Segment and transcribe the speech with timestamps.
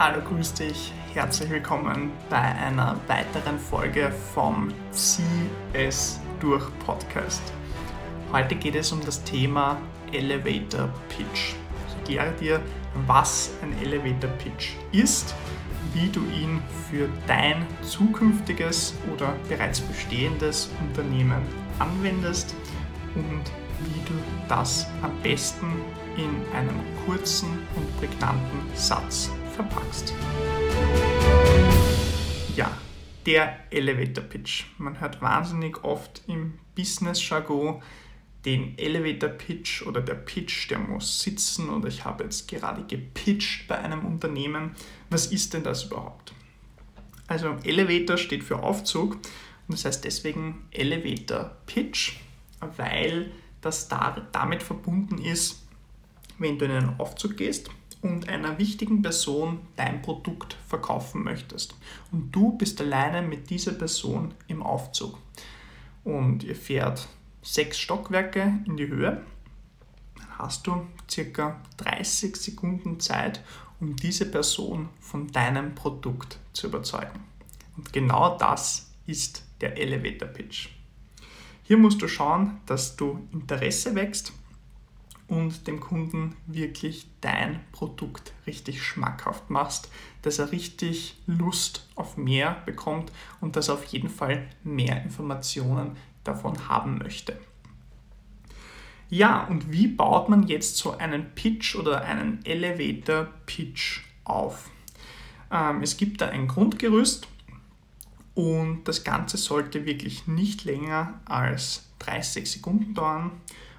[0.00, 0.92] Hallo, grüß dich.
[1.12, 7.42] Herzlich willkommen bei einer weiteren Folge vom Zieh es durch Podcast.
[8.30, 9.76] Heute geht es um das Thema
[10.12, 11.54] Elevator Pitch.
[11.88, 12.60] Ich erkläre dir,
[13.08, 15.34] was ein Elevator Pitch ist,
[15.92, 21.42] wie du ihn für dein zukünftiges oder bereits bestehendes Unternehmen
[21.80, 22.54] anwendest
[23.16, 24.14] und wie du
[24.48, 25.72] das am besten
[26.16, 29.28] in einem kurzen und prägnanten Satz
[29.58, 30.14] verpackst.
[32.54, 32.70] Ja,
[33.26, 34.66] der Elevator Pitch.
[34.78, 37.82] Man hört wahnsinnig oft im Business-Jargon
[38.44, 43.66] den Elevator Pitch oder der Pitch, der muss sitzen oder ich habe jetzt gerade gepitcht
[43.66, 44.76] bei einem Unternehmen.
[45.10, 46.32] Was ist denn das überhaupt?
[47.26, 49.22] Also Elevator steht für Aufzug und
[49.74, 52.12] das heißt deswegen Elevator Pitch,
[52.76, 55.64] weil das damit verbunden ist,
[56.38, 57.70] wenn du in einen Aufzug gehst
[58.02, 61.74] und einer wichtigen Person dein Produkt verkaufen möchtest.
[62.12, 65.18] Und du bist alleine mit dieser Person im Aufzug.
[66.04, 67.08] Und ihr fährt
[67.42, 69.22] sechs Stockwerke in die Höhe.
[70.16, 73.42] Dann hast du circa 30 Sekunden Zeit,
[73.80, 77.20] um diese Person von deinem Produkt zu überzeugen.
[77.76, 80.68] Und genau das ist der Elevator Pitch.
[81.62, 84.32] Hier musst du schauen, dass du Interesse wächst
[85.28, 89.90] und dem Kunden wirklich dein Produkt richtig schmackhaft machst,
[90.22, 95.96] dass er richtig Lust auf mehr bekommt und dass er auf jeden Fall mehr Informationen
[96.24, 97.38] davon haben möchte.
[99.10, 104.70] Ja, und wie baut man jetzt so einen Pitch oder einen Elevator Pitch auf?
[105.50, 107.26] Ähm, es gibt da ein Grundgerüst
[108.34, 113.32] und das Ganze sollte wirklich nicht länger als 30 Sekunden dauern.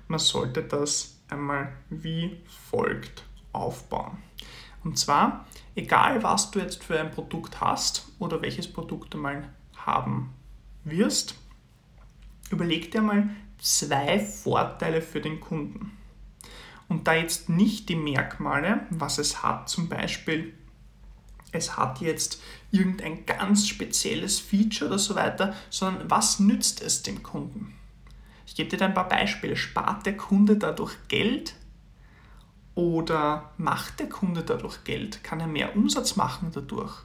[0.08, 4.18] Man sollte das einmal wie folgt aufbauen.
[4.84, 9.50] Und zwar, egal was du jetzt für ein Produkt hast oder welches Produkt du mal
[9.76, 10.34] haben
[10.84, 11.36] wirst,
[12.50, 15.98] überleg dir mal zwei Vorteile für den Kunden.
[16.88, 20.54] Und da jetzt nicht die Merkmale, was es hat, zum Beispiel,
[21.52, 22.42] es hat jetzt
[22.72, 27.79] irgendein ganz spezielles Feature oder so weiter, sondern was nützt es dem Kunden?
[28.50, 29.56] Ich gebe dir ein paar Beispiele.
[29.56, 31.54] Spart der Kunde dadurch Geld
[32.74, 35.24] oder macht der Kunde dadurch Geld?
[35.24, 37.04] Kann er mehr Umsatz machen dadurch?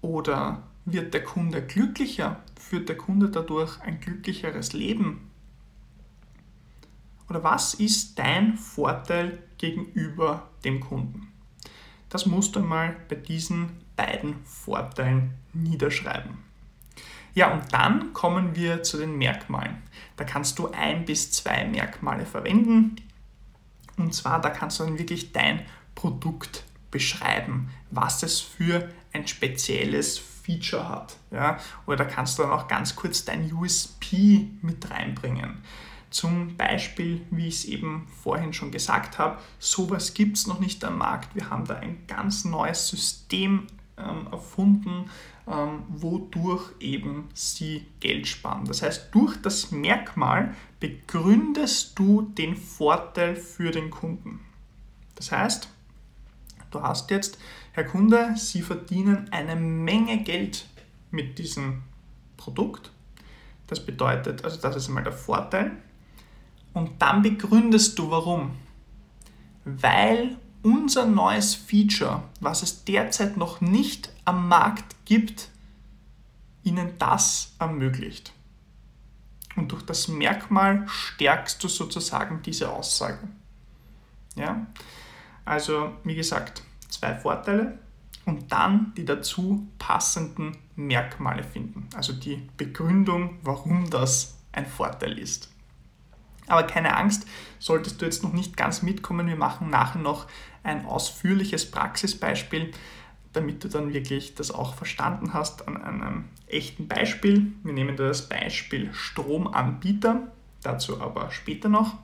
[0.00, 2.42] Oder wird der Kunde glücklicher?
[2.58, 5.30] Führt der Kunde dadurch ein glücklicheres Leben?
[7.28, 11.28] Oder was ist dein Vorteil gegenüber dem Kunden?
[12.08, 16.47] Das musst du einmal bei diesen beiden Vorteilen niederschreiben.
[17.34, 19.82] Ja, und dann kommen wir zu den Merkmalen.
[20.16, 22.96] Da kannst du ein bis zwei Merkmale verwenden.
[23.96, 25.62] Und zwar, da kannst du dann wirklich dein
[25.94, 31.16] Produkt beschreiben, was es für ein spezielles Feature hat.
[31.30, 31.58] Ja?
[31.86, 35.62] Oder da kannst du dann auch ganz kurz dein USP mit reinbringen.
[36.10, 40.82] Zum Beispiel, wie ich es eben vorhin schon gesagt habe, sowas gibt es noch nicht
[40.84, 41.34] am Markt.
[41.34, 43.66] Wir haben da ein ganz neues System
[43.98, 45.10] ähm, erfunden,
[45.88, 48.66] wodurch eben sie Geld sparen.
[48.66, 54.40] Das heißt, durch das Merkmal begründest du den Vorteil für den Kunden.
[55.14, 55.68] Das heißt,
[56.70, 57.38] du hast jetzt,
[57.72, 60.66] Herr Kunde, Sie verdienen eine Menge Geld
[61.10, 61.82] mit diesem
[62.36, 62.90] Produkt.
[63.66, 65.72] Das bedeutet, also das ist einmal der Vorteil.
[66.74, 68.52] Und dann begründest du warum.
[69.64, 70.36] Weil
[70.68, 75.48] unser neues Feature, was es derzeit noch nicht am Markt gibt,
[76.62, 78.34] ihnen das ermöglicht.
[79.56, 83.28] Und durch das Merkmal stärkst du sozusagen diese Aussage.
[84.36, 84.66] Ja?
[85.46, 87.78] Also, wie gesagt, zwei Vorteile
[88.26, 91.88] und dann die dazu passenden Merkmale finden.
[91.94, 95.50] Also die Begründung, warum das ein Vorteil ist.
[96.48, 97.26] Aber keine Angst,
[97.58, 99.26] solltest du jetzt noch nicht ganz mitkommen.
[99.26, 100.26] Wir machen nachher noch
[100.62, 102.72] ein ausführliches Praxisbeispiel,
[103.32, 107.52] damit du dann wirklich das auch verstanden hast an einem echten Beispiel.
[107.62, 110.28] Wir nehmen das Beispiel Stromanbieter,
[110.62, 111.96] dazu aber später noch.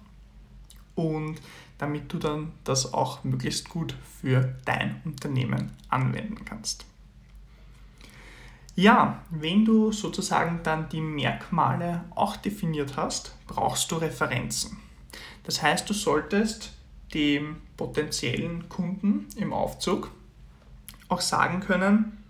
[0.94, 1.40] Und
[1.78, 6.86] damit du dann das auch möglichst gut für dein Unternehmen anwenden kannst.
[8.76, 14.78] Ja, wenn du sozusagen dann die Merkmale auch definiert hast, brauchst du Referenzen.
[15.44, 16.72] Das heißt, du solltest
[17.12, 20.10] dem potenziellen Kunden im Aufzug
[21.08, 22.24] auch sagen können,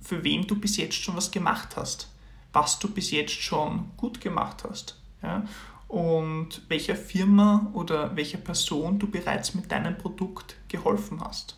[0.00, 2.08] für wen du bis jetzt schon was gemacht hast,
[2.52, 5.44] was du bis jetzt schon gut gemacht hast ja?
[5.88, 11.56] und welcher Firma oder welcher Person du bereits mit deinem Produkt geholfen hast.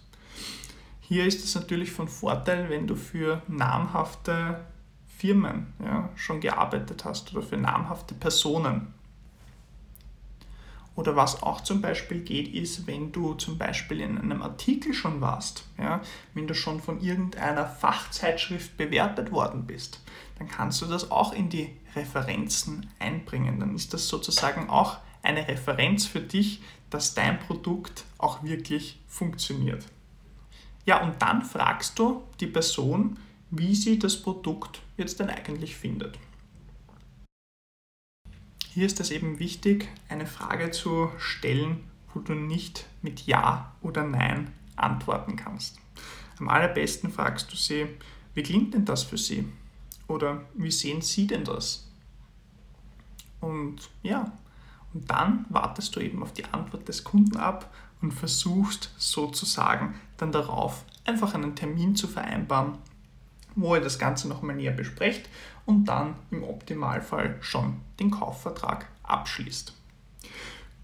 [1.07, 4.65] Hier ist es natürlich von Vorteil, wenn du für namhafte
[5.19, 8.95] Firmen ja, schon gearbeitet hast oder für namhafte Personen.
[10.97, 15.21] Oder was auch zum Beispiel geht, ist, wenn du zum Beispiel in einem Artikel schon
[15.21, 16.01] warst, ja,
[16.33, 20.01] wenn du schon von irgendeiner Fachzeitschrift bewertet worden bist,
[20.39, 23.61] dann kannst du das auch in die Referenzen einbringen.
[23.61, 29.85] Dann ist das sozusagen auch eine Referenz für dich, dass dein Produkt auch wirklich funktioniert.
[30.87, 33.19] Ja, und dann fragst du die Person,
[33.51, 36.19] wie sie das Produkt jetzt denn eigentlich findet.
[38.73, 44.03] Hier ist es eben wichtig, eine Frage zu stellen, wo du nicht mit Ja oder
[44.03, 45.79] Nein antworten kannst.
[46.39, 47.87] Am allerbesten fragst du sie,
[48.35, 49.47] wie klingt denn das für Sie?
[50.09, 51.89] Oder wie sehen Sie denn das?
[53.41, 54.33] Und ja,
[54.93, 60.33] und dann wartest du eben auf die Antwort des Kunden ab und versuchst sozusagen dann
[60.33, 62.79] darauf einfach einen Termin zu vereinbaren,
[63.55, 65.29] wo ihr das Ganze nochmal näher besprecht
[65.67, 69.73] und dann im Optimalfall schon den Kaufvertrag abschließt.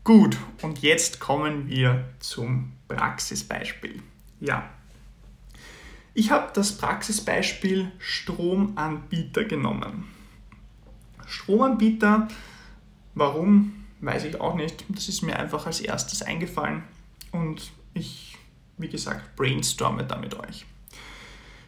[0.04, 4.02] Gut, und jetzt kommen wir zum Praxisbeispiel.
[4.40, 4.68] Ja,
[6.12, 10.08] ich habe das Praxisbeispiel Stromanbieter genommen.
[11.26, 12.26] Stromanbieter,
[13.14, 14.84] warum, weiß ich auch nicht.
[14.88, 16.82] Das ist mir einfach als erstes eingefallen
[17.30, 18.29] und ich,
[18.80, 20.66] wie gesagt, brainstorme da mit euch.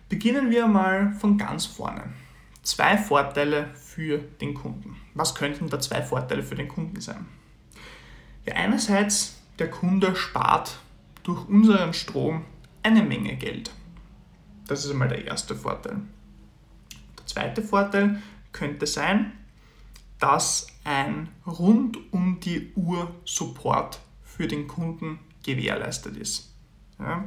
[0.08, 2.12] Beginnen wir mal von ganz vorne.
[2.62, 4.96] Zwei Vorteile für den Kunden.
[5.14, 7.26] Was könnten da zwei Vorteile für den Kunden sein?
[8.46, 10.78] Ja, einerseits, der Kunde spart
[11.22, 12.44] durch unseren Strom
[12.82, 13.70] eine Menge Geld.
[14.66, 16.00] Das ist einmal der erste Vorteil.
[17.18, 18.22] Der zweite Vorteil
[18.52, 19.32] könnte sein,
[20.18, 26.51] dass ein rund um die Uhr Support für den Kunden gewährleistet ist.
[27.02, 27.24] Ja?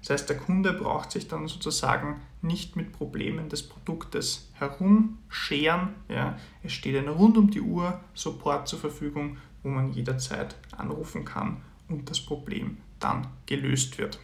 [0.00, 5.94] Das heißt, der Kunde braucht sich dann sozusagen nicht mit Problemen des Produktes herumscheren.
[6.08, 6.38] Ja.
[6.62, 11.62] Es steht ein rund um die Uhr Support zur Verfügung, wo man jederzeit anrufen kann
[11.88, 14.18] und das Problem dann gelöst wird.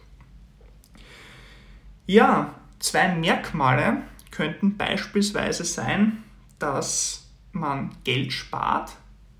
[2.05, 6.23] Ja, zwei Merkmale könnten beispielsweise sein,
[6.59, 8.95] dass man Geld spart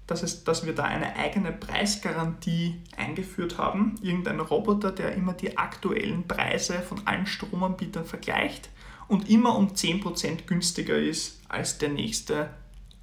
[0.07, 3.96] dass, es, dass wir da eine eigene Preisgarantie eingeführt haben.
[4.02, 8.69] Irgendein Roboter, der immer die aktuellen Preise von allen Stromanbietern vergleicht
[9.07, 12.50] und immer um 10% günstiger ist als der nächste,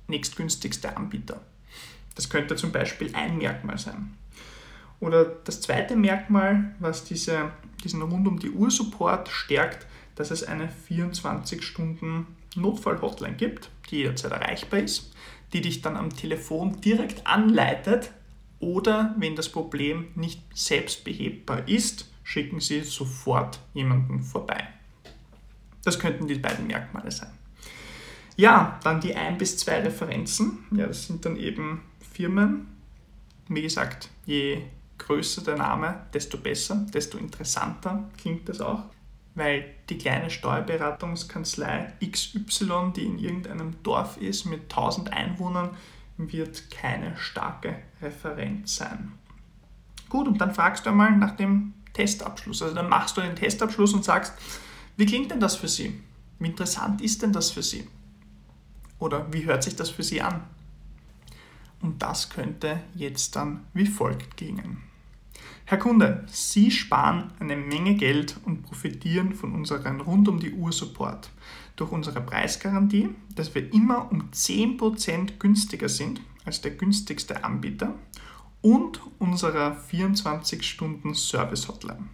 [0.07, 1.41] nächstgünstigste Anbieter.
[2.15, 4.17] Das könnte zum Beispiel ein Merkmal sein.
[5.01, 7.51] Oder das zweite Merkmal, was diese,
[7.83, 13.97] diesen rund um die Uhr Support stärkt, dass es eine 24 Stunden Notfall-Hotline gibt, die
[13.97, 15.13] jederzeit erreichbar ist
[15.53, 18.13] die dich dann am Telefon direkt anleitet
[18.59, 24.69] oder wenn das Problem nicht selbst behebbar ist, schicken Sie sofort jemanden vorbei.
[25.85, 27.33] Das könnten die beiden Merkmale sein.
[28.37, 30.65] Ja, dann die ein bis zwei Referenzen.
[30.71, 31.83] Ja, das sind dann eben
[32.13, 32.69] Firmen.
[33.49, 34.63] Wie gesagt, je
[34.99, 38.85] größer der Name, desto besser, desto interessanter klingt das auch
[39.35, 45.71] weil die kleine Steuerberatungskanzlei XY, die in irgendeinem Dorf ist mit 1000 Einwohnern,
[46.19, 49.13] wird keine starke Referenz sein.
[50.09, 52.63] Gut, und dann fragst du einmal nach dem Testabschluss.
[52.63, 54.35] Also dann machst du den Testabschluss und sagst,
[54.97, 56.01] wie klingt denn das für Sie?
[56.39, 57.89] Wie interessant ist denn das für Sie?
[58.99, 60.43] Oder wie hört sich das für Sie an?
[61.81, 64.92] Und das könnte jetzt dann wie folgt klingen.
[65.65, 70.73] Herr Kunde, Sie sparen eine Menge Geld und profitieren von unserem rund um die Uhr
[70.73, 71.31] Support.
[71.77, 77.95] Durch unsere Preisgarantie, dass wir immer um 10% günstiger sind als der günstigste Anbieter
[78.61, 82.09] und unserer 24-Stunden-Service-Hotline.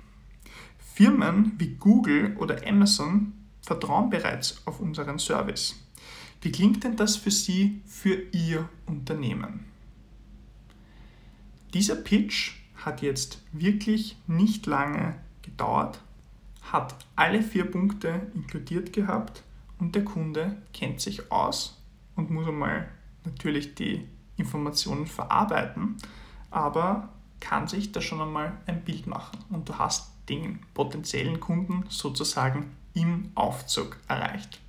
[0.95, 5.77] Firmen wie Google oder Amazon vertrauen bereits auf unseren Service.
[6.41, 9.65] Wie klingt denn das für Sie, für Ihr Unternehmen?
[11.75, 12.53] Dieser Pitch
[12.89, 16.01] hat jetzt wirklich nicht lange gedauert,
[16.63, 19.43] hat alle vier Punkte inkludiert gehabt
[19.79, 21.81] und der Kunde kennt sich aus
[22.17, 22.89] und muss einmal
[23.25, 25.97] natürlich die Informationen verarbeiten,
[26.51, 31.85] aber kann sich da schon einmal ein Bild machen und du hast den potenziellen Kunden
[31.91, 34.61] sozusagen im Aufzug erreicht.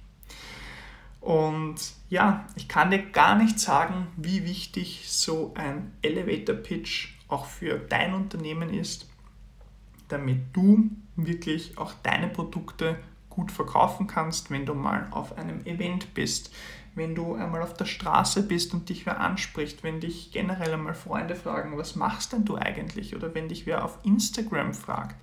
[1.21, 1.75] Und
[2.09, 7.77] ja, ich kann dir gar nicht sagen, wie wichtig so ein Elevator Pitch auch für
[7.77, 9.07] dein Unternehmen ist,
[10.09, 12.97] damit du wirklich auch deine Produkte
[13.29, 16.53] gut verkaufen kannst, wenn du mal auf einem Event bist,
[16.95, 20.95] wenn du einmal auf der Straße bist und dich wer anspricht, wenn dich generell einmal
[20.95, 23.15] Freunde fragen, was machst denn du eigentlich?
[23.15, 25.15] Oder wenn dich wer auf Instagram fragt.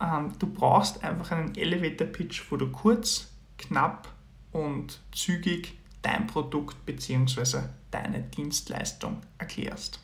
[0.00, 4.08] ähm, du brauchst einfach einen Elevator Pitch, wo du kurz, knapp
[4.52, 7.60] und zügig dein Produkt bzw.
[7.90, 10.03] deine Dienstleistung erklärst.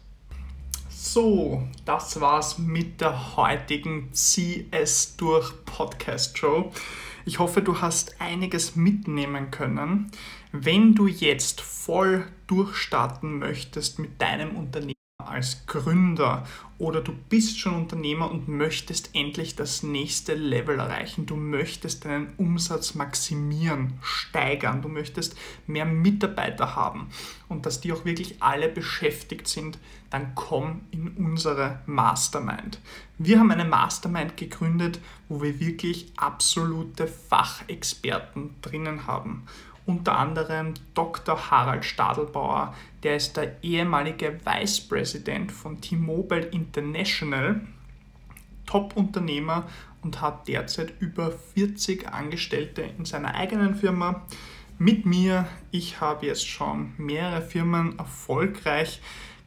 [1.03, 6.73] So, das war's mit der heutigen CS durch Podcast Show.
[7.25, 10.11] Ich hoffe, du hast einiges mitnehmen können.
[10.53, 16.45] Wenn du jetzt voll durchstarten möchtest mit deinem Unternehmen, als Gründer
[16.81, 21.27] oder du bist schon Unternehmer und möchtest endlich das nächste Level erreichen.
[21.27, 24.81] Du möchtest deinen Umsatz maximieren, steigern.
[24.81, 25.37] Du möchtest
[25.67, 27.11] mehr Mitarbeiter haben
[27.51, 29.79] und dass die auch wirklich alle beschäftigt sind.
[30.09, 32.81] Dann komm in unsere Mastermind.
[33.19, 39.47] Wir haben eine Mastermind gegründet, wo wir wirklich absolute Fachexperten drinnen haben
[39.87, 41.51] unter anderem Dr.
[41.51, 47.61] Harald Stadelbauer, der ist der ehemalige Vice President von T-Mobile International,
[48.67, 49.67] Top-Unternehmer
[50.03, 54.27] und hat derzeit über 40 Angestellte in seiner eigenen Firma.
[54.79, 59.01] Mit mir, ich habe jetzt schon mehrere Firmen erfolgreich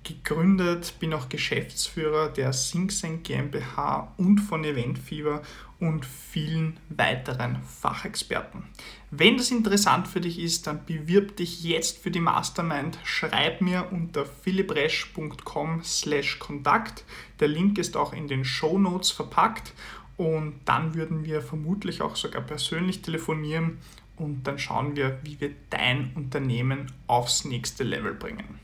[0.03, 5.41] gegründet, bin auch Geschäftsführer der SingSeng GmbH und von Eventfieber
[5.79, 8.63] und vielen weiteren Fachexperten.
[9.11, 12.97] Wenn das interessant für dich ist, dann bewirb dich jetzt für die Mastermind.
[13.03, 17.03] Schreib mir unter philippresch.com slash Kontakt.
[17.39, 19.73] Der Link ist auch in den Show Notes verpackt
[20.17, 23.79] und dann würden wir vermutlich auch sogar persönlich telefonieren
[24.15, 28.59] und dann schauen wir, wie wir dein Unternehmen aufs nächste Level bringen.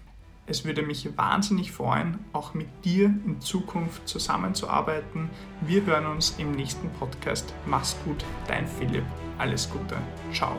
[0.50, 5.30] Es würde mich wahnsinnig freuen, auch mit dir in Zukunft zusammenzuarbeiten.
[5.62, 7.54] Wir hören uns im nächsten Podcast.
[7.68, 9.06] Mach's gut, dein Philipp.
[9.38, 9.98] Alles Gute.
[10.34, 10.58] Ciao.